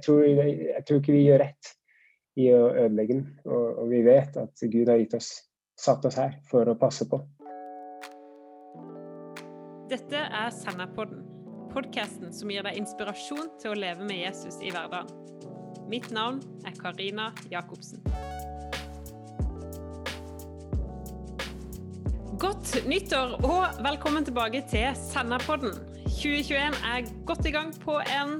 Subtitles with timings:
[0.00, 1.74] jeg, tror, jeg, tror, ikke vi gjør rett
[2.40, 3.26] i å ødelegge den.
[3.44, 5.28] Og, og, vi vet at Gud har gitt oss,
[5.76, 7.20] satt oss her for å passe på.
[9.90, 11.24] Dette er Senderpodden,
[11.74, 15.10] podkasten som gir deg inspirasjon til å leve med Jesus i hverdagen.
[15.90, 18.04] Mitt navn er Karina Jacobsen.
[22.40, 25.74] Godt nyttår og velkommen tilbake til Senderpodden.
[26.20, 28.34] 2021 er godt i gang på en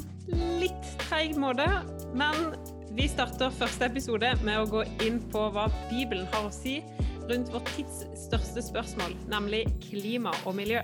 [0.60, 1.64] litt treig måte,
[2.12, 2.50] men
[2.92, 6.82] vi starter første episode med å gå inn på hva Bibelen har å si
[7.30, 10.82] rundt vår tids største spørsmål, nemlig klima og miljø.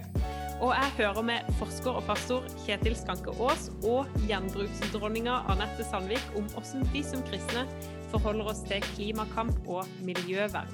[0.65, 6.49] Og jeg hører med forsker og pastor Kjetil Skanke Aas og gjenbruksdronninga Anette Sandvik om
[6.55, 7.66] hvordan vi som kristne
[8.15, 10.73] forholder oss til klimakamp og miljøvern.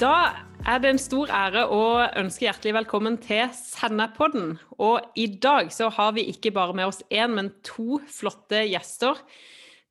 [0.00, 0.16] Da
[0.64, 1.80] er det en stor ære å
[2.20, 4.54] ønske hjertelig velkommen til Sennepodden.
[4.80, 9.20] Og i dag så har vi ikke bare med oss én, men to flotte gjester.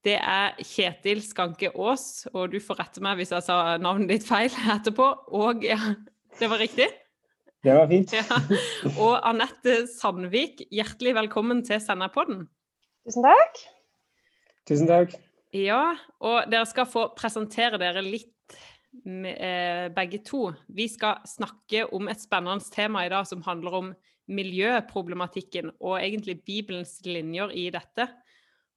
[0.03, 4.25] Det er Kjetil Skanke Aas, og du får rette meg hvis jeg sa navnet ditt
[4.27, 5.11] feil etterpå.
[5.37, 5.79] Og ja,
[6.41, 6.89] det var riktig?
[7.63, 8.17] Det var fint.
[8.17, 8.41] Ja.
[8.97, 12.47] Og Anette Sandvik, hjertelig velkommen til Sennepodden.
[13.05, 13.61] Tusen takk.
[14.67, 15.15] Tusen takk.
[15.53, 18.32] Ja, og dere skal få presentere dere litt
[19.03, 20.45] begge to.
[20.71, 23.89] Vi skal snakke om et spennende tema i dag som handler om
[24.31, 28.07] miljøproblematikken og egentlig Bibelens linjer i dette.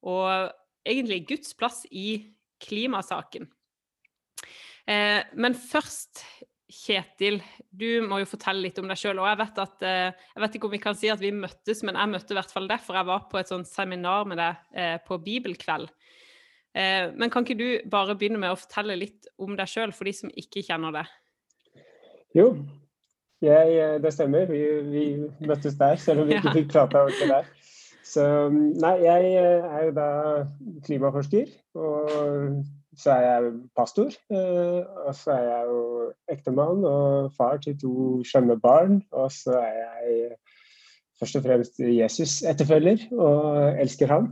[0.07, 0.51] Og
[0.87, 2.33] egentlig Guds plass i
[2.63, 3.47] klimasaken.
[4.87, 6.23] Eh, men først,
[6.67, 7.39] Kjetil,
[7.71, 9.21] du må jo fortelle litt om deg sjøl.
[9.21, 11.95] Og jeg vet, eh, jeg vet ikke om vi kan si at vi møttes, men
[11.95, 12.99] jeg møtte i hvert fall derfor.
[12.99, 15.91] Jeg var på et sånt seminar med deg på bibelkveld.
[16.75, 20.07] Eh, men kan ikke du bare begynne med å fortelle litt om deg sjøl, for
[20.07, 21.13] de som ikke kjenner deg?
[22.37, 22.47] Jo,
[23.41, 24.49] jeg, eh, det stemmer.
[24.51, 25.05] Vi, vi,
[25.47, 27.53] møttes der, selv om vi ikke fikk prata ordentlig der.
[28.07, 30.09] Så nei, jeg eh, er jo da
[30.85, 32.61] klimaforsker, og
[32.97, 34.13] så er jeg pastor.
[34.33, 35.81] Og så er jeg jo
[36.33, 39.01] ektemann og far til to skjønne barn.
[39.11, 40.31] Og så er jeg
[41.19, 44.31] først og fremst Jesus-etterfølger og elsker ham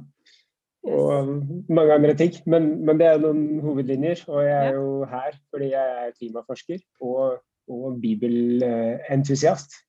[0.86, 1.30] og
[1.70, 2.36] mange andre ting.
[2.46, 4.26] Men, men, det er noen hovedlinjer.
[4.30, 7.42] Og jeg er jo her fordi jeg er klimaforsker og,
[7.72, 9.80] og bibelentusiast.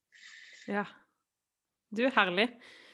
[0.67, 0.87] Ja.
[1.95, 2.49] Du er herlig.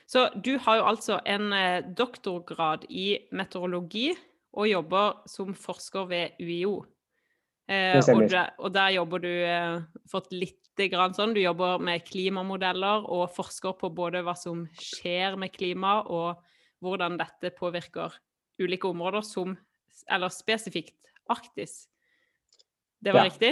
[0.06, 4.12] Så du har jo altså en eh, doktorgrad i meteorologi
[4.54, 6.84] og jobber som forsker ved UiO.
[7.72, 9.80] Eh, og, der, og, der, jobber du eh,
[10.12, 10.60] fått litt
[10.92, 16.02] grann sånn, Du jobber med klimamodeller og forsker på både hva som skjer med klima,
[16.04, 16.42] og
[16.84, 18.14] hvordan dette påvirker
[18.62, 19.58] ulike områder, som
[20.10, 21.88] Eller spesifikt Arktis.
[23.00, 23.30] Det var ja.
[23.30, 23.52] riktig?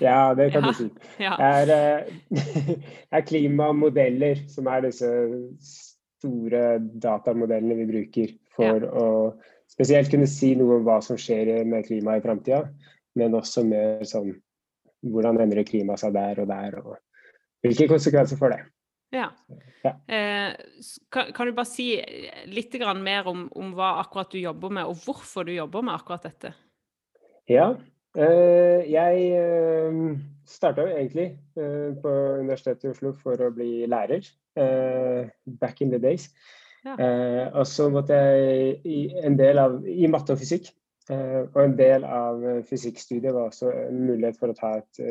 [0.00, 0.68] Ja, det kan ja.
[0.68, 0.88] du si.
[1.18, 1.66] Det er,
[2.30, 2.78] det
[3.18, 5.10] er klimamodeller som er disse
[6.16, 8.90] store datamodellene vi bruker for ja.
[8.90, 9.06] å
[9.70, 12.62] spesielt kunne si noe om hva som skjer med klimaet i framtida,
[13.18, 14.32] men også mer sånn
[15.06, 16.96] hvordan endrer klimaet seg der og der, og
[17.66, 18.62] hvilke konsekvenser får det.
[19.14, 19.30] Ja.
[19.84, 20.54] Eh,
[21.08, 21.92] kan, kan, du bare si
[22.50, 26.26] litt mer om, om, hva akkurat du jobber med, og hvorfor du jobber med akkurat
[26.26, 26.52] dette?
[27.46, 27.76] Ja,
[28.18, 30.00] eh, jeg eh,
[30.46, 34.26] starta jo egentlig eh, på Universitetet i Oslo for å bli lærer.
[34.58, 35.30] Eh,
[35.60, 36.30] back in the days.
[36.84, 36.96] Ja.
[36.98, 40.72] Eh, og så måtte jeg i en del av i matte og fysikk.
[41.10, 45.02] Eh, og en del av fysikkstudiet var også en mulighet for å ta et,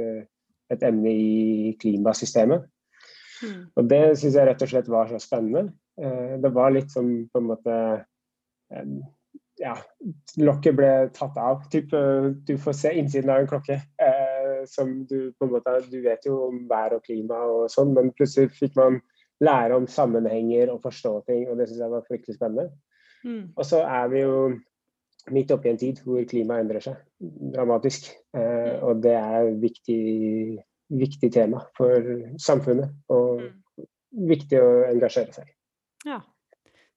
[0.73, 2.67] et emne i klimasystemet.
[3.43, 3.63] Mm.
[3.75, 5.73] Og det syns jeg rett og slett var så spennende.
[5.99, 7.79] Eh, det var litt som på en måte
[9.55, 9.75] Ja,
[10.41, 11.61] lokket ble tatt av.
[11.71, 11.93] Typ,
[12.47, 13.77] du får se innsiden av en klokke.
[14.01, 17.93] Eh, som du på en måte Du vet jo om vær og klima og sånn,
[17.95, 18.99] men plutselig fikk man
[19.43, 22.69] lære om sammenhenger og forstå ting, og det syns jeg var fryktelig spennende.
[23.25, 23.43] Mm.
[23.55, 24.37] Og så er vi jo
[25.33, 26.99] midt oppi en tid hvor klimaet endrer seg
[27.55, 28.11] dramatisk.
[28.37, 30.01] Eh, og det er viktig
[30.93, 32.09] viktig tema for
[32.41, 33.87] samfunnet, og mm.
[34.29, 35.51] viktig å engasjere seg.
[36.05, 36.21] Ja.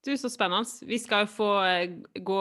[0.05, 0.69] Du, så spennende.
[0.87, 2.41] Vi skal jo få eh, gå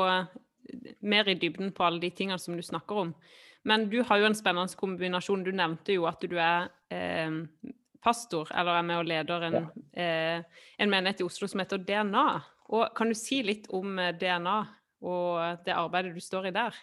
[1.07, 3.13] mer i dybden på alle de tingene som du snakker om.
[3.67, 5.43] Men du har jo en spennende kombinasjon.
[5.43, 7.39] Du nevnte jo at du er eh,
[8.03, 9.65] pastor, eller er med og leder en, ja.
[9.99, 12.27] eh, en menighet i Oslo som heter DNA.
[12.75, 14.59] Og kan du si litt om eh, DNA
[15.07, 16.77] og det arbeidet du står i der?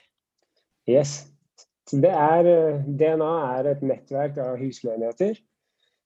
[0.91, 1.34] Yes.
[1.93, 5.37] Det er, eh, DNA er et nettverk av husmenigheter.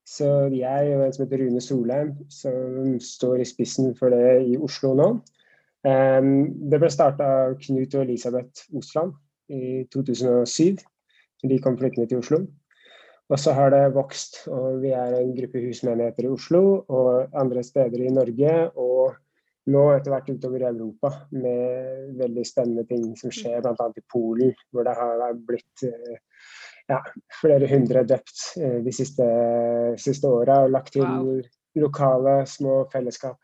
[0.08, 4.56] Så jeg og en som heter Rune Solheim, som står i spissen for det i
[4.56, 5.08] Oslo nå.
[5.84, 9.12] Det ble starta av Knut og Elisabeth Osland
[9.52, 10.80] i 2007.
[11.44, 12.40] De kom flyttende til Oslo.
[13.28, 17.62] Og så har det vokst, og vi er en gruppe husmenigheter i Oslo og andre
[17.64, 18.54] steder i Norge.
[18.80, 19.18] Og
[19.68, 23.88] nå etter hvert utover i Europa med veldig spennende ting som skjer, bl.a.
[23.96, 25.84] i Polen, hvor det har blitt
[26.88, 27.02] ja,
[27.40, 29.26] flere hundre drept de siste,
[30.00, 31.44] siste åra og lagt til wow.
[31.76, 33.36] lokale små fellesskap.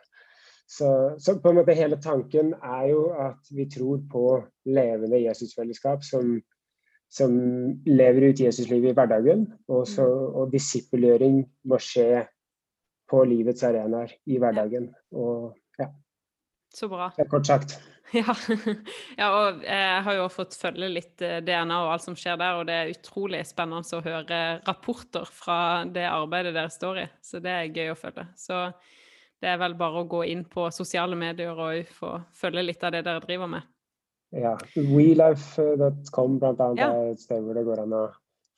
[0.65, 0.89] Så,
[1.21, 4.25] så, på en måte hele tanken er jo at vi tror på
[4.65, 6.39] levende Jesusfellesskap som
[7.15, 7.35] som
[7.87, 9.47] lever ut Jesuslivet i hverdagen.
[9.71, 10.39] Og, så, mm.
[10.41, 12.25] og disippelgjøring må skje
[13.11, 14.91] på livets arenaer i hverdagen.
[15.15, 15.53] Og.
[16.75, 17.11] Så bra.
[17.17, 17.77] Det er kort sagt.
[18.15, 18.35] Ja.
[19.19, 19.29] ja.
[19.35, 22.69] og jeg har jo fått følge litt eh, DNA og alt som skjer der, og
[22.69, 25.57] det er utrolig spennende å høre rapporter fra
[25.91, 27.07] det arbeidet dere står i.
[27.25, 28.29] Så det er gøy å følge.
[28.39, 28.61] Så
[29.43, 32.95] det er vel bare å gå inn på sosiale medier og få følge litt av
[32.95, 33.67] det dere driver med.
[34.35, 34.55] Ja.
[34.75, 36.91] WeLife.com blant annet ja.
[36.93, 38.05] er et sted hvor det går an å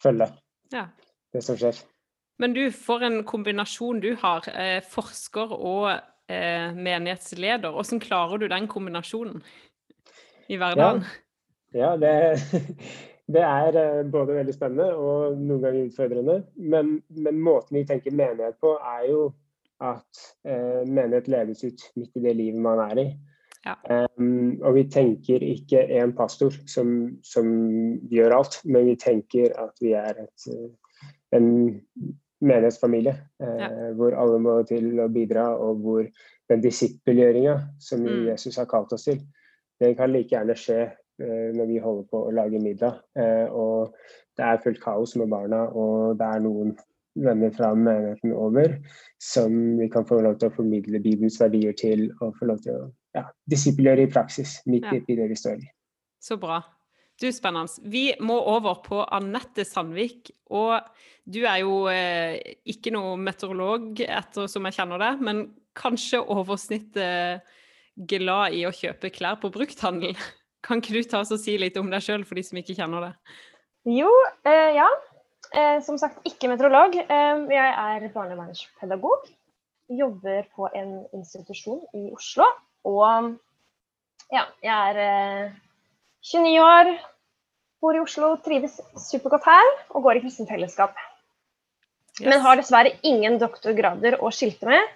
[0.02, 0.28] følge
[0.74, 0.86] ja.
[1.32, 1.80] det som skjer.
[2.40, 4.44] Men du, for en kombinasjon du har.
[4.52, 5.88] Eh, forsker og
[6.28, 7.70] eh, menighetsleder.
[7.74, 9.42] Hvordan klarer du den kombinasjonen
[10.48, 11.04] i hverdagen?
[11.72, 12.12] Ja, ja det,
[13.34, 16.42] det, er eh, både veldig spennende og noen ganger utfordrende.
[16.56, 19.30] Men, men måten vi tenker menighet på, er jo
[19.84, 23.08] at eh, menighet leves ut midt i det livet man er i.
[23.66, 23.74] Ja.
[24.16, 27.48] Um, og vi tenker ikke én pastor som, som,
[28.12, 31.48] gjør alt, men vi tenker at vi er et, eh, en
[32.44, 33.70] menighetsfamilie eh, ja.
[33.96, 36.04] hvor alle må til å bidra, og hvor
[36.50, 38.26] den disippelgjøringa som mm.
[38.30, 39.22] Jesus har kalt oss til,
[39.80, 43.00] den kan like gjerne skje eh, når vi holder på å lage middag.
[43.18, 43.96] Eh, og
[44.36, 46.76] det er fullt kaos med barna, og det er noen
[47.16, 48.76] venner fra menigheten over
[49.22, 52.76] som vi kan få lov til å formidle Bibelens verdier til, og få lov til
[52.76, 55.00] å ja, disippelgjøre i praksis midt ja.
[55.00, 55.70] i det vi står i.
[56.20, 56.60] Så bra.
[57.16, 57.80] Du, spennende.
[57.88, 60.34] Vi må over på Anette Sandvik.
[60.52, 60.76] Og
[61.24, 62.36] du er jo eh,
[62.68, 65.46] ikke noe meteorolog, etter som jeg kjenner det, men
[65.76, 67.46] kanskje oversnittet
[67.96, 70.12] glad i å kjøpe klær på brukthandel.
[70.66, 72.76] Kan ikke du ta oss og si litt om deg sjøl, for de som ikke
[72.76, 73.12] kjenner det?
[73.96, 74.10] Jo,
[74.44, 74.88] eh, ja.
[75.54, 76.96] Eh, som sagt, ikke meteorolog.
[77.00, 79.28] Eh, jeg er barnevernspedagog.
[79.96, 82.48] Jobber på en institusjon i Oslo.
[82.86, 83.36] Og
[84.34, 85.54] ja, jeg er
[86.32, 86.92] 29 eh, år,
[87.82, 88.78] bor i Oslo, trives
[89.08, 90.96] supergodt her og går i kristent fellesskap.
[92.16, 92.30] Yes.
[92.30, 94.94] Men har dessverre ingen doktorgrader å skilte med.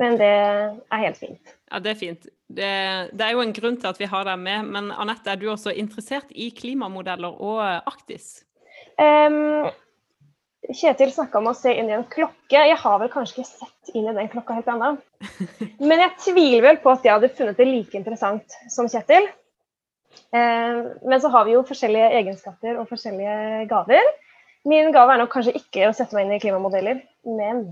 [0.00, 1.52] Men det er helt fint.
[1.70, 2.26] Ja, det er fint.
[2.50, 2.70] Det,
[3.14, 4.72] det er jo en grunn til at vi har deg med.
[4.74, 8.40] Men Anette, er du også interessert i klimamodeller og Arktis?
[8.98, 9.68] Um,
[10.64, 12.64] Kjetil snakka om å se inn i en klokke.
[12.72, 14.94] Jeg har vel kanskje ikke sett inn i den klokka helt ennå.
[15.88, 19.28] Men jeg tviler vel på at jeg hadde funnet det like interessant som Kjetil.
[20.34, 24.12] Eh, men så har vi jo forskjellige egenskaper og forskjellige gaver.
[24.68, 27.66] Min gave er nok kanskje ikke å sette meg inn i klimamodeller, men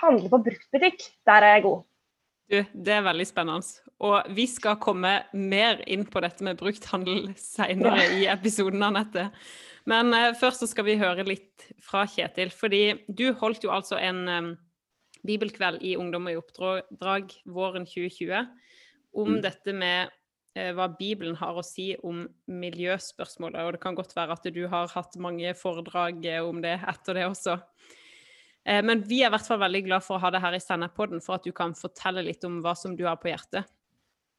[0.00, 1.06] handle på bruktbutikk.
[1.28, 1.86] Der er jeg god.
[2.48, 3.88] Du, det er veldig spennende.
[4.04, 8.12] Og vi skal komme mer inn på dette med brukthandel seinere ja.
[8.14, 9.28] i episoden, Anette.
[9.88, 12.52] Men uh, først så skal vi høre litt fra Kjetil.
[12.54, 14.52] Fordi du holdt jo altså en um,
[15.28, 18.46] bibelkveld i Ungdom i oppdrag våren 2020
[19.18, 19.40] om mm.
[19.44, 20.14] dette med
[20.54, 23.60] hva Bibelen har å si om miljøspørsmålet.
[23.62, 27.26] Og det kan godt være at du har hatt mange foredrag om det etter det
[27.28, 27.58] også.
[28.68, 30.62] Uh, men vi er i hvert fall veldig glad for å ha det her i
[30.62, 33.70] Sennepodden, for at du kan fortelle litt om hva som du har på hjertet.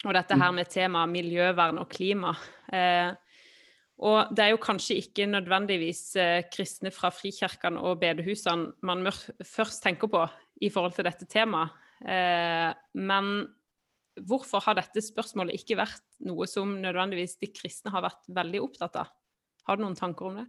[0.08, 0.60] Og dette her mm.
[0.60, 2.32] med temaet miljøvern og klima.
[2.72, 3.12] Eh,
[4.08, 9.84] og det er jo kanskje ikke nødvendigvis eh, kristne fra frikirkene og bedehusene man først
[9.84, 10.24] tenker på
[10.64, 11.76] i forhold til dette temaet.
[12.00, 13.42] Eh, men
[14.28, 19.00] hvorfor har dette spørsmålet ikke vært noe som nødvendigvis de kristne har vært veldig opptatt
[19.04, 19.12] av?
[19.68, 20.48] Har du noen tanker om det?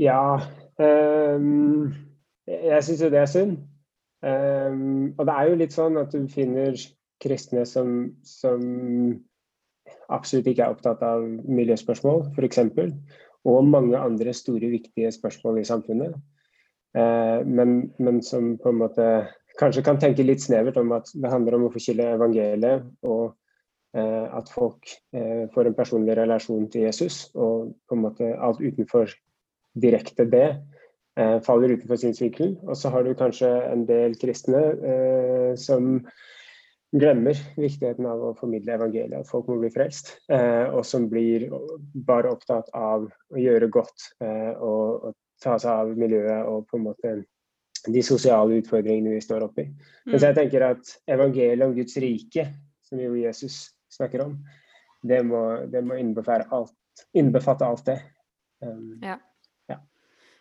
[0.00, 0.40] Ja,
[0.80, 1.90] um,
[2.48, 3.58] jeg syns jo det er synd.
[4.20, 6.76] Um, og det er jo litt sånn at du finner
[7.20, 8.62] kristne som, som
[10.12, 12.62] absolutt ikke er opptatt av miljøspørsmål, f.eks.
[13.48, 16.16] Og mange andre store, viktige spørsmål i samfunnet.
[16.96, 19.06] Uh, men, men, som på en måte
[19.60, 23.34] kanskje kan tenke litt snevert om at det handler om å forkynne evangeliet, og
[23.96, 27.22] eh, at folk eh, får en personlig relasjon til Jesus.
[27.36, 29.12] Og på en måte alt utenfor
[29.80, 32.58] direkte det eh, faller utenfor synsvinkelen.
[32.66, 35.98] Og så har du kanskje en del kristne eh, som
[36.90, 40.16] glemmer viktigheten av å formidle evangeliet, at folk må bli frelst.
[40.32, 41.48] Eh, og som blir
[42.06, 46.76] bare opptatt av å gjøre godt eh, og, og, ta seg av miljøet og på
[46.76, 47.10] en måte
[47.88, 49.64] de sosiale utfordringene vi står oppi.
[49.70, 50.12] Mm.
[50.12, 52.46] Mens jeg tenker at evangeliet om Guds rike,
[52.84, 54.36] som jo Jesus snakker om,
[55.06, 56.76] det må, det må alt,
[57.16, 57.98] innbefatte alt det.
[58.60, 59.16] Um, ja.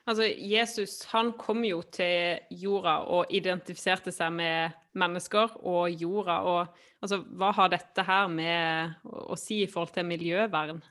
[0.09, 6.39] Altså, Jesus han kom jo til jorda og identifiserte seg med mennesker og jorda.
[6.49, 10.81] og altså, Hva har dette her med å, si i forhold til miljøvern?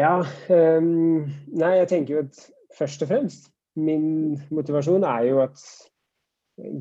[0.00, 2.40] Ja, um, nei, jeg tenker jo at
[2.76, 5.60] først og fremst min motivasjon er jo at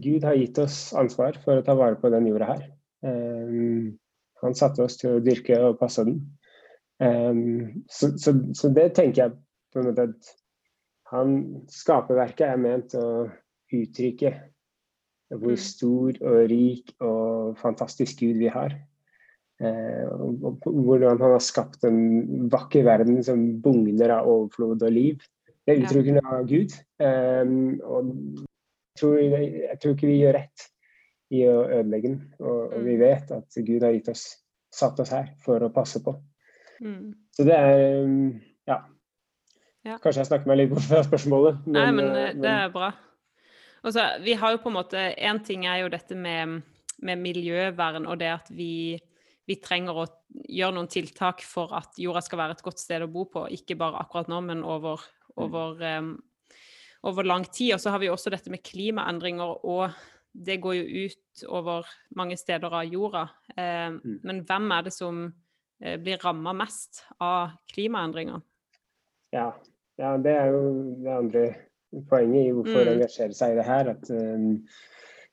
[0.04, 2.66] Gud har gitt oss ansvar for å ta vare på den jorda her.
[3.06, 3.96] Um,
[4.44, 6.22] han satte oss til å dyrke og passe den.
[7.04, 9.36] Um, så, så, så, det tenker jeg
[9.74, 10.34] på en måte at
[11.12, 11.38] han,
[11.72, 13.28] skaperverket er ment å
[13.76, 14.32] uttrykke
[15.34, 15.62] hvor mm.
[15.62, 18.76] stor og rik og fantastisk Gud vi har.
[19.64, 25.24] Eh, og hvordan han har skapt en vakker verden som bugner av overflod og liv.
[25.66, 26.74] Det er uttrykkene av Gud.
[27.02, 30.66] Um, og jeg tror, jeg tror, ikke vi gjør rett
[31.34, 32.20] i å ødelegge den.
[32.40, 33.02] Og, og, vi mm.
[33.02, 34.28] vet at Gud har gitt oss,
[34.74, 36.14] satt oss her for å passe på.
[36.84, 37.16] Mm.
[37.34, 38.36] Så det er um,
[38.70, 38.84] ja,
[39.86, 40.00] ja.
[40.02, 41.66] Kanskje jeg snakker meg litt bort fra spørsmålet.
[41.68, 42.90] Men, Nei, men, eh, det er bra.
[43.86, 46.64] Også, vi har jo på en måte Én ting er jo dette med,
[47.06, 48.98] med miljøvern og det at vi,
[49.46, 50.08] vi, trenger å
[50.50, 53.46] gjøre noen tiltak for at jorda skal være et godt sted å bo på.
[53.54, 55.06] Ikke bare akkurat nå, men over,
[55.36, 56.12] over, um,
[57.04, 57.76] over lang tid.
[57.76, 59.96] Og så har vi også dette med klimaendringer, og
[60.36, 63.28] det går jo ut over mange steder av jorda.
[63.56, 64.18] Um, mm.
[64.24, 68.44] Men hvem er det som uh, blir ramma mest av klimaendringer?
[69.36, 69.52] Ja,
[70.00, 70.68] ja, det er jo
[71.04, 71.46] det andre
[72.10, 72.92] poenget i hvorfor mm.
[72.98, 73.96] engasjere seg i det her.
[73.96, 74.52] At um,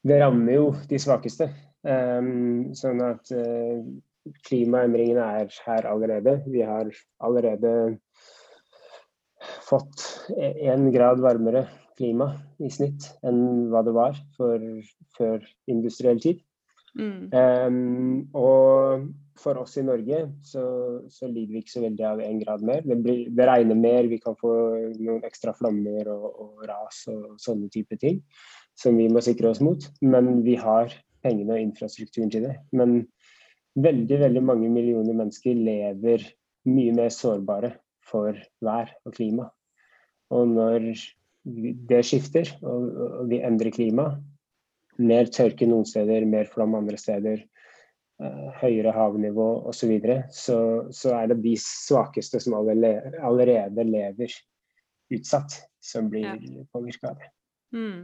[0.06, 1.50] det rammer jo de svakeste.
[1.82, 3.82] Um, sånn at uh,
[4.46, 6.38] klimaendringene er her allerede.
[6.46, 6.90] Vi har
[7.22, 7.72] allerede
[9.72, 11.66] fått én grad varmere
[11.98, 14.62] klima i snitt enn hva det var for,
[15.16, 16.40] før industriell tid.
[16.92, 17.32] Mm.
[17.32, 19.06] Um, og
[19.40, 20.62] for oss i Norge så,
[21.08, 22.82] så, lider vi ikke så veldig av én grad mer.
[22.84, 24.52] Det, blir, det, regner mer, vi kan få
[24.98, 28.20] noen ekstra flommer og, og, ras og sånne type ting
[28.78, 29.88] som vi må sikre oss mot.
[30.04, 30.92] Men vi har
[31.24, 32.58] pengene og infrastrukturen til det.
[32.76, 33.00] Men
[33.80, 36.28] veldig, veldig mange millioner mennesker lever
[36.68, 37.74] mye mer sårbare
[38.06, 39.48] for vær og klima.
[40.32, 40.92] Og når
[41.90, 44.12] det skifter, og, vi endrer klima,
[45.02, 47.42] mer tørke noen steder, mer flom andre steder,
[48.22, 50.58] uh, høyere havnivå osv., så, videre, så
[50.94, 54.34] så er det de svakeste som allerede lever
[55.12, 56.66] utsatt, som blir ja.
[56.72, 57.32] påvirka av det.
[57.74, 58.02] Mm.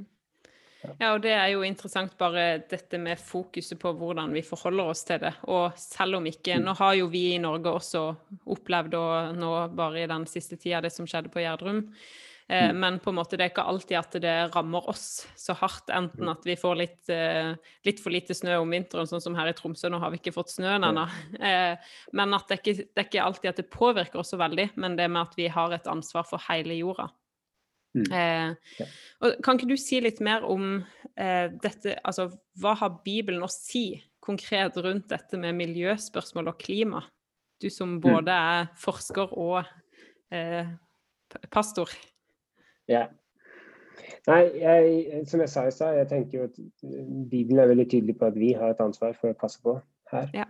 [0.79, 5.03] Ja, og det er jo interessant bare dette med fokuset på hvordan vi forholder oss
[5.09, 5.33] til det.
[5.51, 6.69] Og selv om ikke mm.
[6.69, 8.05] Nå har jo vi i Norge også
[8.55, 11.83] opplevd, og nå bare i den siste tida, det som skjedde på Gjerdrum.
[12.49, 12.81] Eh, mm.
[12.81, 15.91] Men på en måte det er ikke alltid at det rammer oss så hardt.
[15.93, 16.33] Enten mm.
[16.33, 17.53] at vi får litt, eh,
[17.85, 19.91] litt for lite snø om vinteren, sånn som her i Tromsø.
[19.93, 21.09] Nå har vi ikke fått snøen ennå.
[21.49, 24.39] Eh, men at det, er ikke, det er ikke alltid at det påvirker oss så
[24.41, 27.07] veldig, men det med at vi har et ansvar for hele jorda.
[27.97, 28.09] Mm.
[28.13, 30.83] Eh, kan ikke du si litt mer om
[31.17, 32.29] eh, dette Altså,
[32.61, 37.03] hva har Bibelen å si konkret rundt dette med miljøspørsmål og klima?
[37.59, 38.03] Du som mm.
[38.05, 39.63] både er forsker og
[40.35, 40.69] eh,
[41.51, 41.91] pastor.
[42.89, 43.09] Ja.
[44.29, 46.61] Nei, jeg, som jeg sa i stad, jeg tenker jo at
[47.33, 49.79] Bibelen er veldig tydelig på at vi har et ansvar for å passe på
[50.13, 50.29] her.
[50.37, 50.47] Ja.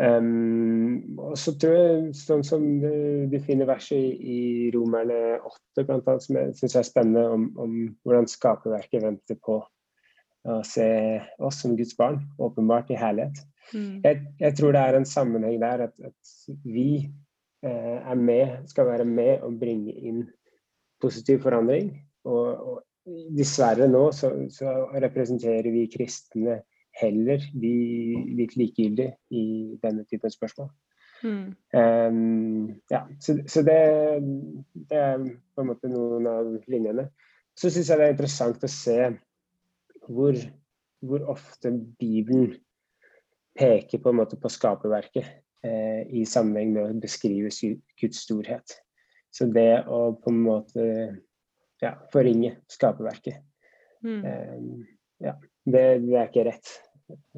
[0.00, 6.08] Um, og så tror jeg, sånn som du finner verset i, i Romerne 8, blant
[6.08, 7.76] annet, som jeg syns er spennende, om, om,
[8.06, 10.88] hvordan skaperverket venter på å se
[11.44, 13.42] oss som Guds barn, åpenbart i herlighet.
[13.74, 14.00] Mm.
[14.06, 18.88] Jeg, jeg, tror det er en sammenheng der at, at vi eh, er med, skal
[18.88, 20.24] være med og bringe inn
[21.02, 21.92] positiv forandring.
[22.24, 22.80] Og, og
[23.36, 26.60] dessverre nå så, så, representerer vi kristne
[27.00, 27.74] heller de
[28.38, 29.44] litt likegyldige i
[29.82, 30.70] denne typen spørsmål.
[31.20, 31.50] Mm.
[31.76, 33.76] Um, ja, så, så det,
[34.88, 37.10] det, er på en måte noen av linjene.
[37.58, 38.98] Så syns jeg det er interessant å se
[40.08, 40.38] hvor,
[41.04, 42.54] hvor ofte Bibelen
[43.58, 45.26] peker på en måte på skaperverket
[45.66, 47.50] eh, i sammenheng med å beskrive
[48.00, 48.78] Guds storhet.
[49.30, 50.86] Så det å på en måte
[51.82, 53.38] ja, forringe skaperverket
[54.04, 54.22] mm.
[54.24, 54.80] um,
[55.22, 56.72] ja, det, det, er ikke rett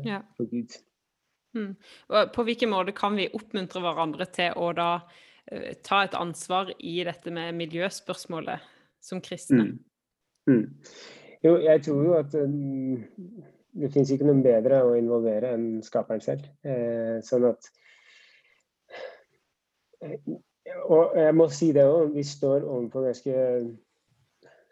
[0.06, 0.22] ja.
[0.36, 0.76] for Gud.
[1.56, 1.74] Mm.
[2.34, 6.98] På hvilken måte kan vi oppmuntre hverandre til å da uh, ta et ansvar i
[7.04, 8.70] dette med miljøspørsmålet
[9.02, 9.66] som kristne?
[9.68, 9.82] Mm.
[10.52, 10.64] mm.
[11.42, 13.02] Jo, jeg tror jo at um,
[13.72, 16.44] det finnes ikke noen bedre å involvere enn skaperen selv.
[16.62, 17.70] Eh, sånn at
[20.92, 23.34] og jeg må si det òg, vi står overfor ganske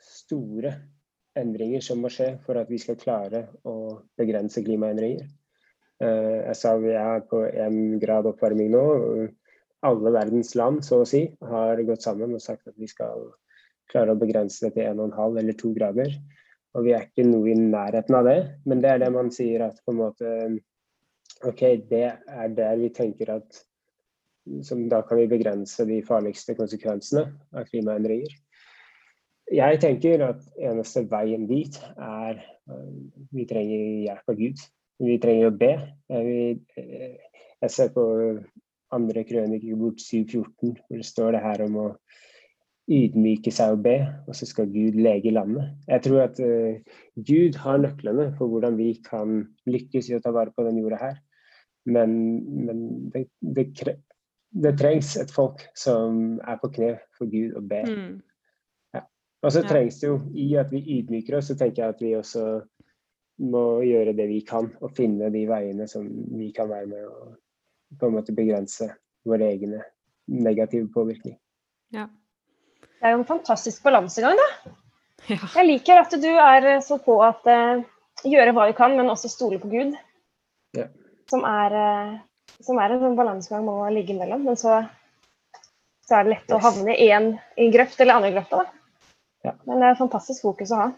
[0.04, 0.72] store
[1.38, 3.74] endringer som må skje for at vi skal klare å
[4.18, 5.28] begrense klimaendringer.
[6.00, 8.84] Eh, jeg sa vi er på én grad oppvarming nå.
[9.86, 13.30] Alle verdens land så å si, har gått sammen og sagt at vi skal
[13.90, 16.12] klare å begrense det til 1,5 eller 2 grader.
[16.76, 19.64] Og vi er ikke noe i nærheten av det, men det er det man sier
[19.66, 20.34] at på en måte
[21.48, 23.64] OK, det er der vi tenker at
[24.66, 28.32] som da kan vi begrense de farligste konsekvensene av klimaendringer.
[29.50, 32.38] Jeg tenker at eneste veien dit er
[32.70, 32.90] uh,
[33.34, 34.64] Vi trenger hjelp av Gud.
[35.00, 35.70] Vi trenger å be.
[36.12, 38.04] Jeg, jeg ser på
[38.94, 41.88] andre krøniker bort 714, hvor det står det her om å
[42.90, 45.74] ydmyke seg og be, og så skal Gud lege landet.
[45.88, 50.34] Jeg tror at uh, Gud har nøklene for hvordan vi kan lykkes i å ta
[50.34, 51.20] vare på den jorda her.
[51.90, 52.16] Men,
[52.66, 52.82] men
[53.14, 53.70] det, det,
[54.52, 57.88] det, trengs et folk som er på kne for Gud og ber.
[57.88, 58.18] Mm.
[59.40, 62.16] Og så trengs det jo, i at vi ydmyker oss, så tenker jeg at vi
[62.18, 62.44] også
[63.40, 66.04] må gjøre det vi kan, og finne de veiene som
[66.36, 67.38] vi kan være med og
[67.98, 68.90] på en måte begrense
[69.26, 69.80] våre egne
[70.30, 71.38] negative påvirkning.
[71.94, 72.06] Ja.
[73.00, 74.74] Det er jo en fantastisk balansegang, da.
[75.28, 75.40] Ja.
[75.56, 77.82] Jeg liker at du er så på at uh,
[78.28, 79.96] gjøre hva du kan, men også stole på Gud.
[80.76, 80.86] Ja.
[81.32, 84.44] Som, er, uh, som er en sånn balansegang man må ligge imellom.
[84.48, 84.82] Men så,
[86.06, 86.56] så er det lett yes.
[86.56, 88.66] å havne i en i grøft eller andre grøfta.
[89.46, 89.54] Ja.
[89.64, 90.90] Men det er et fantastisk fokus å ha.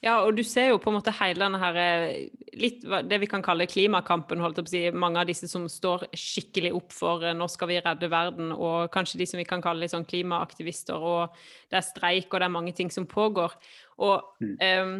[0.00, 3.28] Ja, og du ser jo på en måte hele denne her eh, litt det vi
[3.30, 4.82] kan kalle klimakampen, holdt jeg på å si.
[5.02, 8.88] Mange av disse som står skikkelig opp for eh, nå skal vi redde verden, og
[8.94, 11.36] kanskje de som vi kan kalle litt sånn klimaaktivister, og
[11.70, 13.54] det er streik, og det er mange ting som pågår.
[14.00, 14.56] Og mm.
[14.56, 14.96] um,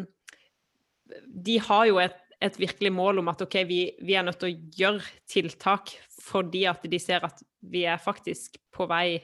[1.49, 4.53] de har jo et, et, virkelig mål om at OK, vi, vi, er nødt til
[4.53, 7.41] å gjøre tiltak fordi at de ser at
[7.73, 9.17] vi er faktisk på vei,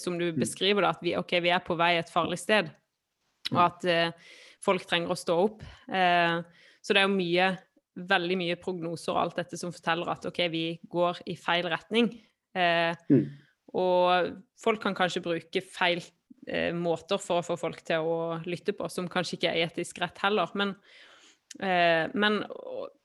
[0.00, 0.40] som du mm.
[0.40, 2.70] beskriver da, at vi, okay, vi er på vei et farlig sted.
[3.52, 5.64] Og at eh, folk trenger å stå opp.
[5.88, 6.40] Eh,
[6.84, 7.48] så det er jo mye,
[8.14, 12.10] veldig mye prognoser og alt dette som forteller at OK, vi går i feil retning.
[12.56, 13.24] Eh, mm.
[13.74, 16.02] Og folk kan kanskje bruke feil
[16.46, 20.00] eh, måter for å få folk til å lytte på, som kanskje ikke er etisk
[20.04, 20.52] rett heller.
[20.58, 21.02] Men, eh,
[21.60, 22.40] men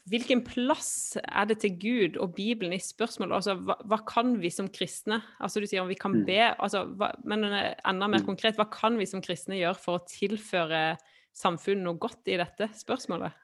[0.10, 3.36] hvilken plass er det til Gud og Bibelen i spørsmålet?
[3.38, 6.24] Altså, hva, hva, kan vi som kristne Altså, du sier om vi kan mm.
[6.26, 8.26] be, altså, hva, men enda mer mm.
[8.26, 10.98] konkret, hva kan vi som kristne gjøre for å tilføre
[11.36, 13.38] samfunnet noe godt i dette spørsmålet?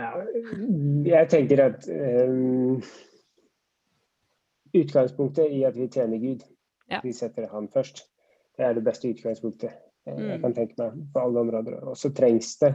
[0.00, 0.10] Ja,
[1.04, 2.80] jeg tenker at um,
[4.72, 6.46] utgangspunktet i at vi tjener Gud,
[6.90, 7.02] ja.
[7.04, 8.06] vi setter Han først,
[8.56, 9.76] det er det beste utgangspunktet
[10.08, 10.40] jeg mm.
[10.42, 11.76] kan tenke meg på alle områder.
[11.86, 12.72] Og så trengs det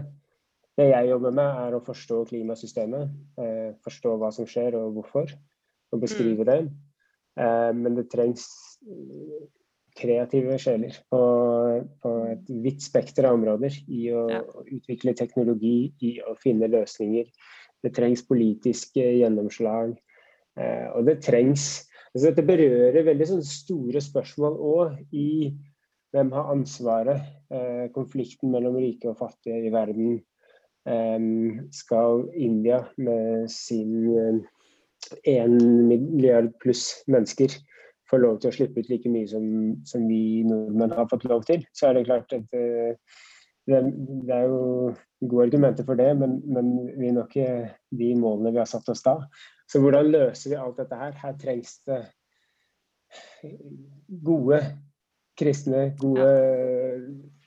[0.77, 3.13] Det jeg jobber med, er å forstå klimasystemet.
[3.41, 5.31] Eh, forstå hva som skjer og hvorfor,
[5.93, 6.49] og beskrive mm.
[6.49, 6.59] det.
[7.41, 8.45] Eh, men det trengs
[9.97, 11.21] kreative sjeler på,
[12.03, 14.41] på et vidt spekter av områder i å ja.
[14.69, 17.29] utvikle teknologi, i å finne løsninger.
[17.83, 19.95] Det trengs politiske gjennomslag,
[20.57, 25.51] eh, og det trengs altså Dette berører veldig store spørsmål òg i
[26.15, 27.27] hvem har ansvaret.
[27.53, 30.15] Eh, konflikten mellom rike og fattige i verden.
[30.87, 31.19] Eh,
[31.75, 34.45] skal India med sin
[35.27, 37.53] én milliard pluss mennesker
[38.09, 39.47] får lov til å slippe ut like mye som,
[39.87, 43.19] som, vi nordmenn har fått lov til, så er det klart at uh,
[43.67, 43.81] det,
[44.27, 44.93] det, er jo
[45.27, 47.49] gode argumenter for det, men, men, vi når ikke
[47.99, 49.17] de målene vi har satt oss da.
[49.67, 51.15] Så hvordan løser vi alt dette her?
[51.19, 52.05] Her trengs det
[54.23, 54.61] gode
[55.37, 56.27] kristne, gode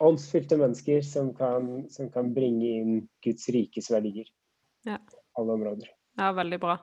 [0.00, 4.28] åndsfylte mennesker som kan, som kan, bringe inn Guds rikes verdier.
[4.86, 5.00] Ja.
[5.38, 5.90] Alle områder.
[6.18, 6.78] Ja, veldig bra.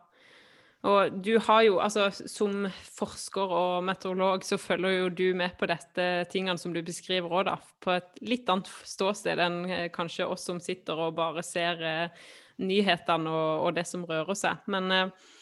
[0.87, 5.67] Og du har jo, altså som forsker og meteorolog, så følger jo du med på
[5.69, 7.55] dette tingene som du beskriver òg, da.
[7.83, 12.29] På et litt annet ståsted enn eh, kanskje oss som sitter og bare ser eh,
[12.61, 14.61] nyhetene og, og, det som rører seg.
[14.69, 15.33] Men eh,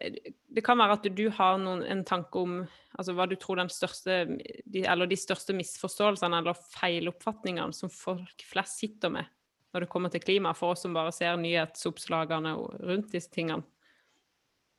[0.00, 2.60] det kan være at du har noen, en tanke om
[2.98, 4.22] altså hva du tror den største,
[4.64, 9.28] de, eller de største misforståelsene eller feiloppfatningene som folk flest sitter med
[9.70, 13.62] når det kommer til klima, for oss som bare ser nyhetsoppslagene rundt disse tingene.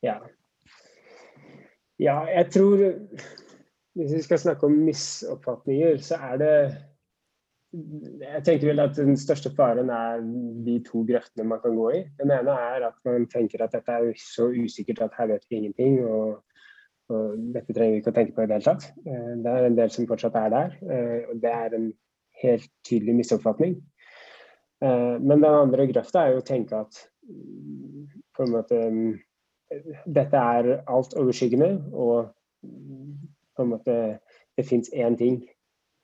[0.04, 0.18] Ja.
[2.02, 2.82] ja, jeg tror
[3.92, 6.54] Hvis vi skal snakke om misoppfatninger, så er det
[7.72, 10.20] jeg tenker vel at Den største faren er
[10.66, 12.00] de to grøftene man kan gå i.
[12.20, 15.56] Den ene er at man tenker at dette er så usikkert at her vet vi
[15.56, 16.02] ingenting.
[16.04, 16.42] og,
[17.08, 18.90] og Dette trenger vi ikke å tenke på i det hele tatt.
[19.06, 20.76] Eh, det er en del som fortsatt er der.
[20.84, 21.88] Eh, og Det er en
[22.42, 23.78] helt tydelig misoppfatning.
[24.84, 27.06] Eh, men den andre grøfta er jo å tenke at
[28.36, 28.82] på en måte
[30.04, 32.28] dette er alt overskyggende, og
[33.56, 33.94] på en måte
[34.58, 35.38] det fins én ting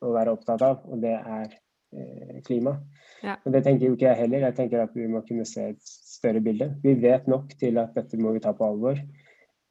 [0.04, 2.76] å være opptatt av, og det er eh, klima.
[3.24, 3.38] Ja.
[3.44, 4.46] Og det tenker jo ikke jeg heller.
[4.48, 6.70] Jeg tenker at vi må kunne se et større bilde.
[6.84, 9.00] Vi vet nok til at dette må vi ta på alvor.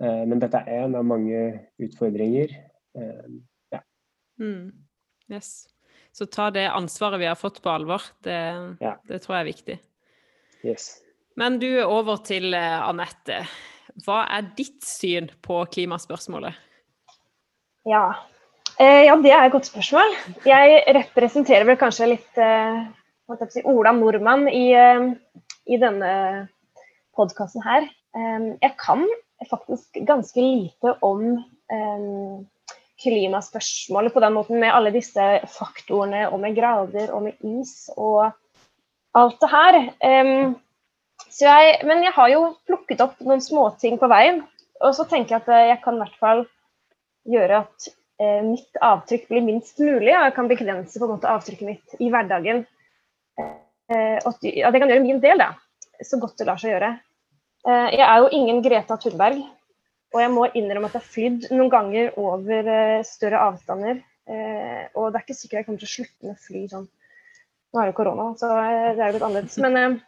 [0.04, 1.42] Eh, men dette er en av mange
[1.84, 2.54] utfordringer.
[2.98, 3.26] Eh,
[3.76, 3.82] ja.
[4.42, 4.72] Mm.
[5.32, 5.68] Yes.
[6.16, 8.04] Så ta det ansvaret vi har fått på alvor.
[8.26, 8.38] Det,
[8.84, 8.96] ja.
[9.08, 9.80] det tror jeg er viktig.
[10.66, 10.92] Yes.
[11.38, 13.44] Men du, over til Anette.
[14.06, 16.58] Hva er ditt syn på klimaspørsmålet?
[17.88, 18.10] Ja.
[18.78, 20.12] Eh, ja, det er et godt spørsmål.
[20.46, 22.84] Jeg representerer vel kanskje litt eh,
[23.50, 25.08] si, Ola Nordmann i, eh,
[25.66, 26.12] i denne
[27.18, 27.88] podkasten her.
[28.18, 29.02] Jeg kan
[29.50, 31.36] faktisk ganske lite om
[33.02, 38.32] klimaspørsmålet på den måten, med alle disse faktorene, og med grader og med is og
[39.18, 39.78] alt det her.
[40.02, 44.42] Jeg, men jeg har jo plukket opp noen småting på veien.
[44.82, 46.44] Og så tenker jeg at jeg kan i hvert fall
[47.30, 50.14] gjøre at eh, mitt avtrykk blir minst mulig.
[50.14, 52.66] Og jeg kan begrense på en måte avtrykket mitt i hverdagen.
[53.38, 55.54] Eh, at jeg kan gjøre min del, da.
[56.04, 56.92] Så godt det lar seg gjøre.
[57.68, 59.46] Eh, jeg er jo ingen Greta Thunberg.
[60.16, 63.98] Og jeg må innrømme at jeg har flydd noen ganger over uh, større avstander.
[64.28, 66.86] Uh, og det er ikke sikkert jeg kommer til å slutte med fly sånn.
[67.76, 69.58] Nå er det korona, så uh, det er jo litt annerledes.
[69.66, 70.00] Men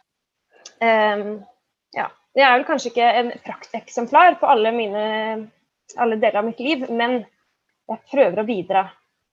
[1.92, 2.06] ja.
[2.38, 5.04] Jeg er vel kanskje ikke en prakteksemplar på alle, mine,
[5.98, 7.24] alle deler av mitt liv, men
[7.90, 8.86] jeg prøver å bidra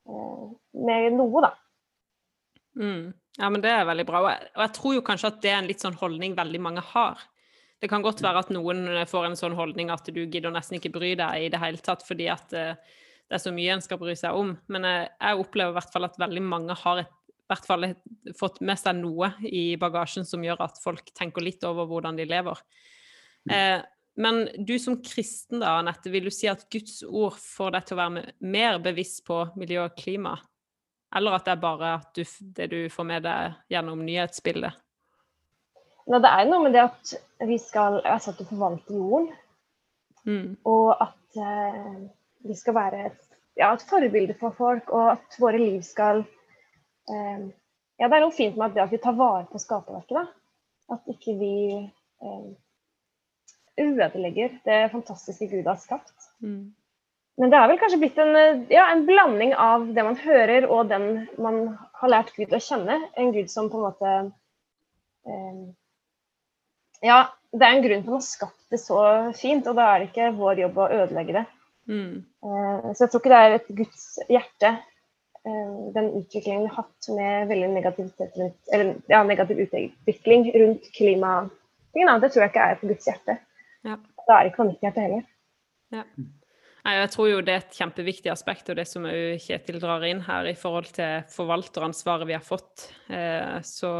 [0.08, 1.54] med noe, da.
[2.78, 3.14] Mm.
[3.38, 4.22] Ja, men det er veldig bra.
[4.24, 6.62] Og jeg, og jeg tror jo kanskje at det er en litt sånn holdning veldig
[6.64, 7.22] mange har.
[7.78, 10.96] Det kan godt være at noen får en sånn holdning at du gidder nesten ikke
[10.96, 12.74] bry deg i det hele tatt fordi at uh,
[13.28, 14.56] det er så mye en skal bry seg om.
[14.74, 17.14] Men uh, jeg opplever i hvert fall at veldig mange har et,
[17.48, 17.86] hvert fall
[18.36, 22.26] fått med seg noe i bagasjen som gjør at folk tenker litt over hvordan de
[22.28, 22.60] lever.
[23.48, 23.80] Uh,
[24.18, 27.98] men du som kristen, da, Anette, vil du si at Guds ord får deg til
[27.98, 30.34] å være mer bevisst på miljø og klima?
[31.16, 32.24] Eller at det er bare du,
[32.58, 34.82] det du får med deg gjennom nyhetsbildet?
[36.08, 37.14] Nei, det er noe med det at
[37.46, 39.30] vi skal altså at du forvalter forvalte jorden.
[40.28, 40.50] Mm.
[40.68, 42.02] Og at eh,
[42.48, 43.24] vi skal være et,
[43.60, 47.48] ja, et, forbilde for folk, og at våre liv skal eh,
[47.98, 50.34] Ja, det er noe fint med det at vi tar vare på skaperverket.
[50.94, 52.50] At ikke vi eh,
[53.78, 56.16] ødelegger det fantastiske Gud har skapt.
[56.42, 56.74] Mm.
[57.38, 60.90] Men det er vel kanskje blitt en, ja, en, blanding av det man hører og
[60.90, 61.60] den man
[62.02, 62.98] har lært Gud å kjenne.
[63.14, 64.14] En Gud som på en måte
[65.30, 65.60] eh,
[67.06, 67.20] ja,
[67.54, 69.02] det er en grunn til at man har skapt det så
[69.38, 71.46] fint, og da er det ikke vår jobb å ødelegge det.
[71.88, 72.14] Mm.
[72.26, 74.72] Eh, så jeg tror ikke det er et Guds hjerte,
[75.46, 80.90] eh, den utviklingen vi har hatt med veldig negativitet rundt, eller, ja, negativ utvikling rundt
[80.98, 81.36] klima.
[81.94, 83.38] Det tror jeg ikke er på Guds hjerte.
[83.88, 83.98] Ja.
[84.28, 85.26] Da er det ikke hjerte heller.
[85.96, 86.04] Ja.
[86.88, 90.48] Jeg tror jo det er et kjempeviktig aspekt, og det som Kjetil drar inn her
[90.48, 92.88] i forhold til forvalteransvaret vi har fått.
[93.12, 93.92] Eh, så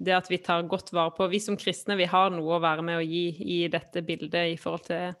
[0.00, 2.84] det at vi tar godt vare på Vi som kristne vi har noe å være
[2.84, 5.16] med å gi i dette bildet i forhold til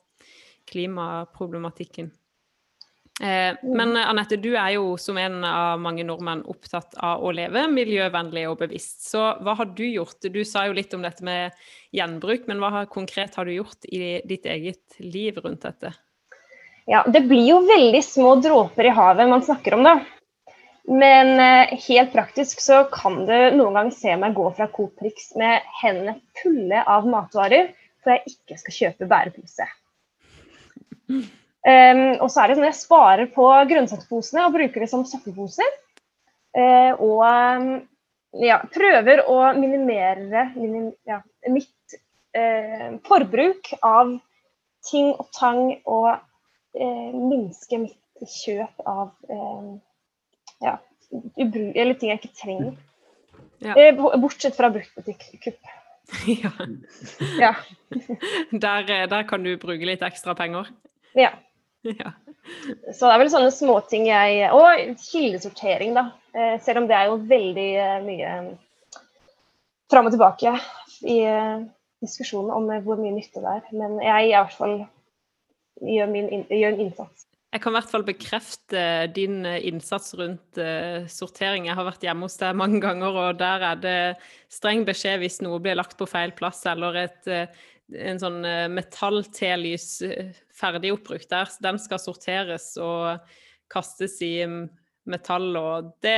[0.70, 2.10] klimaproblematikken.
[3.20, 7.66] Eh, men Anette, du er jo som en av mange nordmenn opptatt av å leve
[7.68, 9.02] miljøvennlig og bevisst.
[9.10, 10.24] Så hva har du gjort?
[10.24, 11.52] Du sa jo litt om dette med
[11.92, 15.92] gjenbruk, men hva konkret har du gjort i ditt eget liv rundt dette?
[16.88, 20.00] Ja, Det blir jo veldig små dråper i havet man snakker om, da.
[20.88, 25.28] Men eh, helt praktisk så kan du noen ganger se meg gå fra Coop Prix
[25.38, 27.68] med hendene fulle av matvarer
[28.00, 29.68] for jeg ikke skal kjøpe bærepose.
[31.60, 35.04] Um, og så er det sånn at jeg sparer på grønnsaksposene og bruker det som
[35.08, 35.76] søppelposer.
[36.56, 41.20] Uh, og ja, prøver å minimere minim, ja,
[41.52, 41.96] mitt
[42.36, 44.16] uh, forbruk av
[44.88, 49.14] ting og tang og uh, minske mitt kjøp av
[50.60, 50.74] ja,
[51.40, 52.74] eller ting jeg ikke trenger.
[53.60, 53.76] Ja.
[53.76, 55.60] Eh, bortsett fra bruktbutikk-kupp.
[56.26, 56.50] Ja.
[57.38, 57.54] ja.
[58.50, 60.66] Der, eh, der, kan du bruke litt ekstra penger?
[61.14, 61.30] Ja.
[62.00, 62.14] ja.
[62.92, 66.10] Så det er vel sånne småting jeg Og kildesortering, da.
[66.34, 67.68] Eh, selv om det er jo veldig
[68.06, 68.34] mye
[69.90, 70.54] fram og tilbake
[71.08, 71.18] i
[72.00, 73.66] diskusjonen om hvor mye nytte det er.
[73.74, 74.76] Men jeg i hvert fall
[75.80, 77.26] gjør, min, gjør en innsats.
[77.50, 81.66] Jeg kan i hvert fall bekrefte din eh, innsats rundt uh, sortering.
[81.66, 83.96] Jeg har vært hjemme hos deg mange ganger, og der er det
[84.52, 88.68] streng beskjed hvis noe blir lagt på feil plass, eller et, uh, en sånn uh,
[88.72, 89.88] metall-telys
[90.54, 91.50] ferdig oppbrukt der.
[91.64, 93.20] Den skal sorteres og
[93.70, 94.34] kastes i
[95.10, 96.16] metall, og det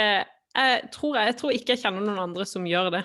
[0.53, 3.03] jeg tror jeg, jeg tror ikke jeg kjenner noen andre som gjør det.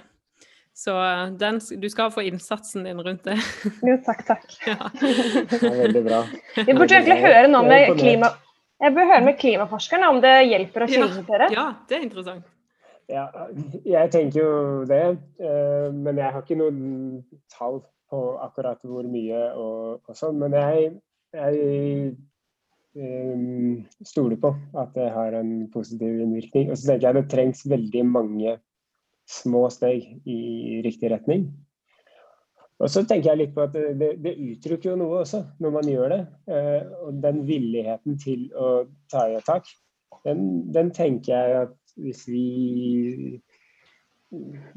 [0.78, 0.94] Så
[1.42, 3.38] den, du skal få innsatsen din rundt det.
[3.88, 4.46] Jo, takk, takk.
[4.68, 4.92] Ja.
[5.00, 6.20] Det er veldig bra.
[6.60, 8.36] Vi burde egentlig høre noe med klima...
[8.78, 11.48] Jeg bør høre med klimaforskerne om det hjelper å kildesortere.
[11.50, 12.46] Ja, ja, det er interessant.
[13.10, 13.24] Ja,
[13.88, 14.52] jeg tenker jo
[14.86, 15.02] det,
[15.42, 17.80] eh, men jeg har ikke noen tall
[18.12, 20.40] på akkurat hvor mye og, og sånn.
[20.42, 20.90] Men jeg,
[21.36, 22.16] jeg,
[22.98, 26.72] um, stoler på at det har en positiv innvirkning.
[26.72, 28.58] Og så tenker jeg det trengs veldig mange
[29.28, 31.50] små steg i riktig retning.
[32.78, 35.90] Og så tenker jeg litt på at det, det uttrykker jo noe også, når man
[35.90, 36.22] gjør det.
[36.52, 38.72] Uh, og den villigheten til å
[39.12, 39.70] ta i et tak,
[40.28, 40.42] den,
[40.74, 42.46] den tenker jeg at hvis vi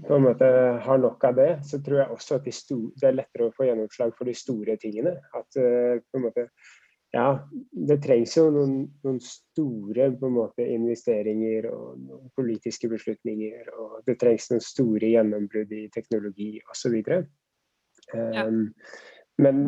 [0.07, 0.47] på en måte
[0.85, 3.55] har nok av det, så tror jeg også at de store, det er lettere å
[3.57, 5.17] få gjennomslag for de store tingene.
[5.35, 6.47] At uh, på en måte
[7.11, 7.27] ja,
[7.75, 13.73] det trengs jo noen, noen store måte, investeringer og politiske beslutninger.
[13.83, 17.01] Og det trengs noen store gjennombrudd i teknologi osv.
[18.15, 18.47] Um, ja.
[19.41, 19.61] Men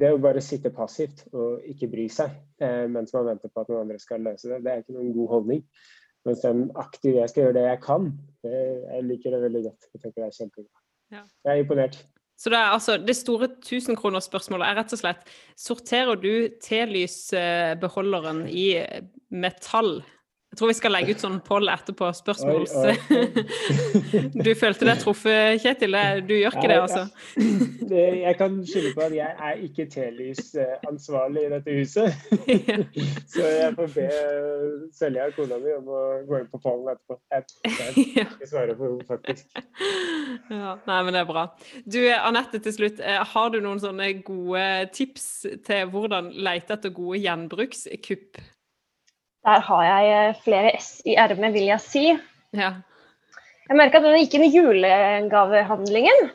[0.00, 3.72] det å bare sitte passivt og ikke bry seg uh, mens man venter på at
[3.72, 5.64] noen andre skal løse det, det er ikke noen god holdning.
[6.28, 8.12] Mens den aktive jeg skal gjøre det jeg kan,
[8.44, 9.90] det, jeg liker det veldig godt.
[9.94, 10.82] Jeg tenker det er kjempebra.
[11.14, 11.22] Ja.
[11.46, 11.98] Jeg er imponert.
[12.38, 16.30] Så det, er, altså, det store tusenkronersspørsmålet er rett og slett sorterer du
[16.62, 18.68] telysbeholderen i
[19.34, 19.96] metall
[20.48, 22.08] jeg tror vi skal legge ut sånn poll etterpå.
[22.16, 22.64] spørsmål.
[22.64, 24.22] Oi, oi.
[24.46, 25.96] du følte deg truffet, Kjetil?
[26.24, 27.04] Du gjør ikke det, altså?
[27.92, 32.16] Jeg kan skylde på at jeg er ikke telysansvarlig i dette huset.
[33.34, 34.08] Så jeg får be
[34.96, 37.20] Selja, kona mi, om å gå inn på pollen etterpå.
[37.28, 37.46] Jeg
[38.48, 39.64] svarer svare på henne, faktisk.
[40.48, 41.48] Ja, nei, men det er bra.
[41.84, 43.04] Du, Anette, til slutt.
[43.04, 45.28] Eh, har du noen sånne gode tips
[45.68, 48.40] til hvordan lete etter gode gjenbrukskupp?
[49.48, 52.04] Der har jeg eh, flere S i ermet, vil jeg si.
[52.56, 52.74] Ja.
[53.68, 56.30] Jeg merka at da jeg gikk inn i julegavehandlingen,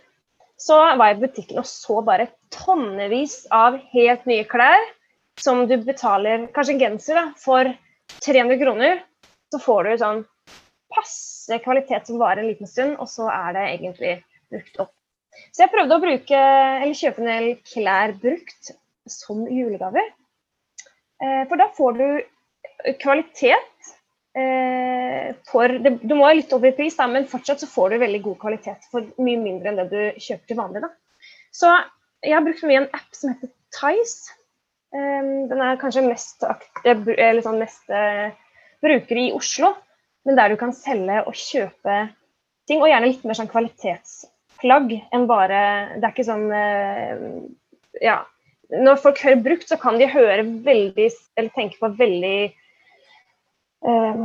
[0.57, 4.81] så var jeg i butikken og så bare tonnevis av helt nye klær
[5.41, 7.69] som du betaler Kanskje en genser da, for
[8.21, 9.01] 300 kroner.
[9.53, 10.25] Så får du sånn
[10.93, 14.13] passe kvalitet som varer en liten stund, og så er det egentlig
[14.53, 14.93] brukt opp.
[15.53, 16.43] Så jeg prøvde å bruke,
[16.81, 18.73] eller kjøpe en del klær brukt
[19.09, 20.13] som julegaver.
[21.21, 22.07] Eh, for da får du
[23.01, 23.93] kvalitet
[24.37, 28.03] eh, for det, Du må ha litt over pris, da, men fortsatt så får du
[28.03, 30.83] veldig god kvalitet for mye mindre enn det du kjøper til vanlig.
[30.85, 30.91] Da.
[31.53, 31.71] Så
[32.23, 34.33] jeg har brukt mye en app som heter Tice.
[34.93, 38.35] Eh, den er kanskje mest, sånn mest eh,
[38.83, 39.73] brukere i Oslo,
[40.27, 42.03] men der du kan selge og kjøpe
[42.69, 45.63] ting, og gjerne litt mer sånn kvalitetsplagg enn bare
[45.97, 47.25] Det er ikke sånn eh,
[48.03, 48.21] Ja.
[48.71, 52.37] Når folk hører brukt, så kan de høre veldig, eller tenke på veldig
[53.89, 54.23] eh,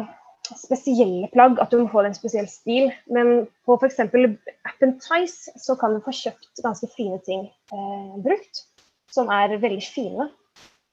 [0.56, 2.92] spesielle plagg, at du må få en spesiell stil.
[3.12, 4.00] Men på f.eks.
[4.00, 8.64] appen Tice så kan du få kjøpt ganske fine ting eh, brukt,
[9.12, 10.30] som er veldig fine.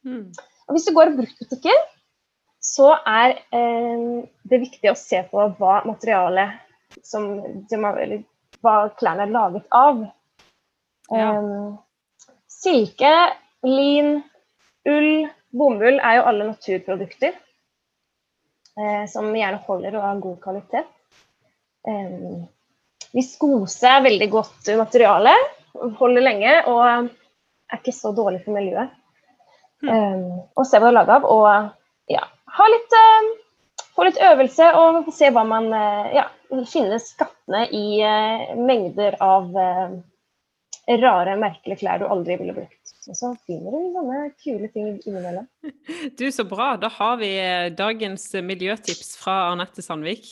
[0.05, 0.29] Mm.
[0.67, 1.85] Og hvis du går i bruktbutikken,
[2.65, 4.05] så er eh,
[4.49, 6.61] det viktig å se på hva materialet
[7.05, 7.27] som,
[7.69, 8.23] de, eller,
[8.65, 10.05] hva klærne er laget av.
[11.13, 11.35] Ja.
[11.37, 11.75] Um,
[12.65, 13.13] silke,
[13.65, 14.19] lin,
[14.89, 17.37] ull, bomull er jo alle naturprodukter.
[18.75, 20.91] Eh, som gjerne holder og har god kvalitet.
[23.15, 25.31] Viskose er veldig godt materiale,
[25.99, 28.91] holder lenge og er ikke så dårlig for miljøet.
[29.85, 30.25] Mm.
[30.57, 31.27] Og se hva det er laga av.
[31.29, 32.25] Og ja,
[32.57, 32.97] ha litt,
[33.95, 35.69] få litt øvelse og se hva man
[36.15, 36.25] ja,
[36.67, 37.85] finner skattene i
[38.59, 39.53] mengder av
[41.01, 42.93] rare, merkelige klær du aldri ville brukt.
[43.05, 45.45] Og så finner du sånne kule ting innimellom.
[46.17, 46.73] Du, så bra.
[46.81, 50.25] Da har vi eh, dagens miljøtips fra Anette Sandvik.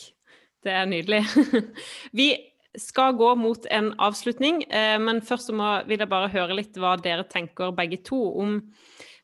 [0.64, 1.22] Det er nydelig.
[2.18, 2.28] Vi
[2.76, 6.96] skal gå mot en avslutning, eh, men først må, vil jeg bare høre litt hva
[6.98, 8.60] dere tenker begge to om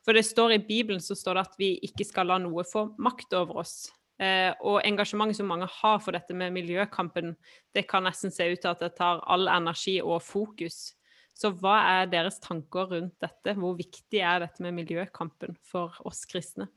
[0.06, 2.86] For det står i Bibelen så står det at vi ikke skal la noe få
[3.02, 3.90] makt over oss.
[4.20, 7.34] Eh, og engasjementet som mange har for dette med miljøkampen,
[7.76, 10.94] det kan nesten se ut til at det tar all energi og fokus.
[11.40, 13.54] Så hva er deres tanker rundt dette?
[13.56, 16.68] Hvor viktig er dette med miljøkampen for oss kristne?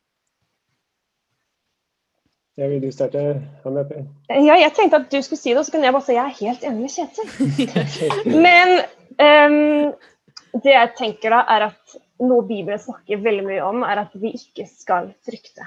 [2.56, 4.04] Ja, vil du starte, Anette?
[4.30, 6.20] Ja, jeg tenkte at du skulle si det, og så kunne jeg bare si at
[6.20, 8.36] jeg er helt enig med Kjetil.
[8.46, 8.74] Men
[9.18, 14.14] um, det jeg tenker da, er at noe Bibelen snakker veldig mye om, er at
[14.22, 15.66] vi ikke skal frykte.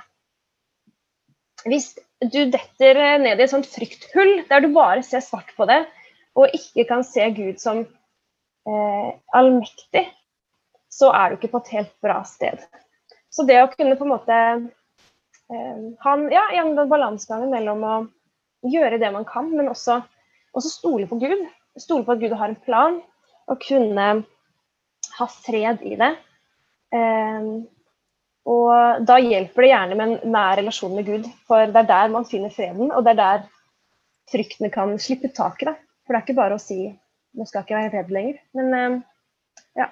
[1.66, 1.90] Hvis
[2.22, 5.82] du detter ned i et sånt frykthull der du bare ser svart på det,
[6.38, 7.82] og ikke kan se Gud som
[8.66, 10.06] allmektig,
[10.90, 12.62] så er du ikke på et helt bra sted.
[13.30, 14.36] Så det å kunne på en måte
[15.52, 17.96] eh, ha ja, en balansegang mellom å
[18.66, 20.00] gjøre det man kan, men også,
[20.56, 21.44] også stole på Gud.
[21.76, 23.00] Stole på at Gud har en plan,
[23.46, 24.06] og kunne
[25.18, 26.12] ha fred i det.
[26.96, 27.50] Eh,
[28.46, 32.12] og da hjelper det gjerne med en nær relasjon med Gud, for det er der
[32.14, 33.46] man finner freden, og det er der
[34.30, 35.76] fryktene kan slippe taket.
[36.06, 36.86] For det er ikke bare å si
[37.36, 38.40] nå skal ikke være redd lenger.
[38.56, 38.98] Men uh,
[39.78, 39.90] ja.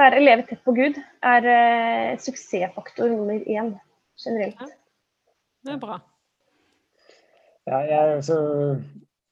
[0.00, 3.74] være leve tett på Gud er uh, suksessfaktor nummer én
[4.20, 4.60] generelt.
[4.60, 4.70] Ja.
[5.66, 6.00] Det er bra.
[7.68, 8.36] Ja, jeg, altså,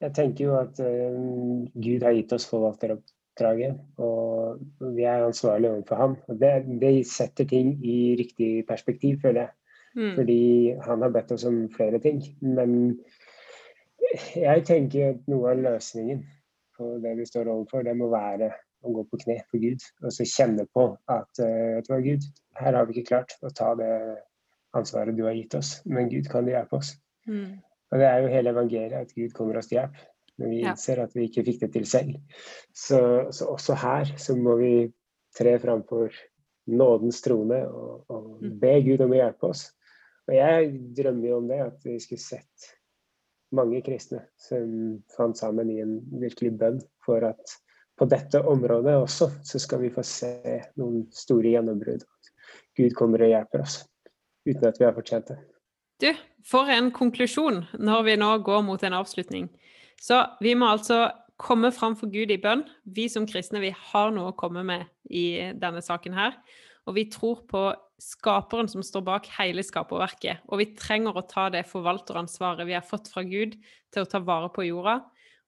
[0.01, 4.59] jeg tenker jo at uh, Gud har gitt oss forvalteroppdraget, og
[4.95, 6.17] vi er ansvarlige overfor ham.
[6.27, 9.55] Og det, det, setter ting i riktig perspektiv, føler jeg.
[9.95, 10.11] Mm.
[10.15, 10.41] Fordi
[10.85, 12.21] han har bedt oss om flere ting.
[12.45, 12.99] Men
[14.35, 16.21] jeg tenker at noe av løsningen
[16.79, 18.49] på det vi står overfor, det må være
[18.85, 19.83] å gå på kne for Gud.
[20.05, 22.27] Og så kjenne på at uh, vet du hva, Gud,
[22.59, 23.91] her har vi ikke klart å ta det
[24.77, 26.93] ansvaret du har gitt oss, men Gud kan hjelpe oss.
[27.27, 27.59] Mm.
[27.89, 29.99] Og det er jo hele evangeliet, at Gud kommer oss til hjelp
[30.39, 32.13] når vi innser at vi ikke fikk det til selv.
[32.71, 32.99] Så,
[33.35, 34.71] så også her så må vi
[35.35, 36.15] tre framfor
[36.69, 38.53] nådens trone og, og mm.
[38.61, 39.65] be Gud om å hjelpe oss.
[40.29, 42.69] Og jeg drømmer jo om det, at vi skulle sett
[43.55, 47.55] mange kristne som fant sammen i en virkelig bønn for at
[47.99, 50.31] på dette området også så skal vi få se
[50.79, 52.05] noen store gjennombrudd.
[52.77, 53.81] Gud kommer og hjelper oss
[54.47, 55.39] uten at vi har fortjent det.
[55.99, 56.13] Du,
[56.47, 59.49] for en konklusjon når vi nå går mot en avslutning.
[59.99, 61.09] Så vi må altså
[61.39, 62.63] komme fram for Gud i bønn.
[62.87, 66.37] Vi som kristne vi har noe å komme med i denne saken her.
[66.87, 67.67] Og vi tror på
[67.99, 70.43] skaperen som står bak hele skaperverket.
[70.49, 73.57] Og vi trenger å ta det forvalteransvaret vi har fått fra Gud
[73.93, 74.99] til å ta vare på jorda,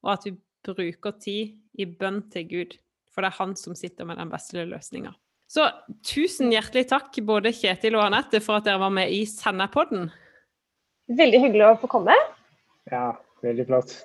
[0.03, 0.35] og at vi
[0.67, 2.77] bruker tid i bønn til Gud.
[3.11, 5.13] For det er han som sitter med den beste løsninga.
[5.51, 5.65] Så
[6.07, 10.07] tusen hjertelig takk både Kjetil og Anette for at dere var med i Sennepodden.
[11.11, 12.15] Veldig hyggelig å få komme.
[12.91, 13.09] Ja,
[13.43, 13.97] veldig flott.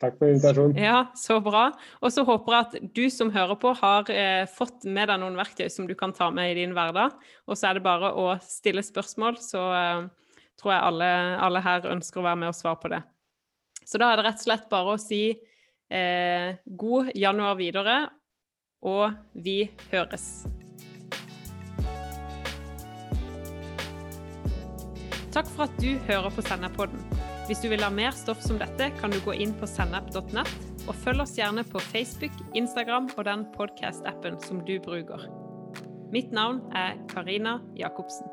[0.00, 0.78] Takk for invitasjonen.
[0.80, 1.66] Ja, så bra.
[2.00, 5.36] Og så håper jeg at du som hører på, har eh, fått med deg noen
[5.36, 7.18] verktøy som du kan ta med i din hverdag.
[7.44, 10.06] Og så er det bare å stille spørsmål, så eh,
[10.60, 11.10] tror jeg alle,
[11.44, 13.02] alle, her ønsker å være med og svare på det.
[13.84, 17.98] Så da er det rett og slett bare å si eh, god januar videre,
[18.80, 20.30] og vi høres.
[25.30, 27.04] Takk for at du hører på Sennepodden.
[27.50, 30.52] Hvis du vil ha mer stoff som dette, kan du gå inn på sennep.nett,
[30.86, 35.26] og følg oss gjerne på Facebook, Instagram og den podkast-appen som du bruker.
[36.14, 38.30] Mitt navn er Karina Jacobsen.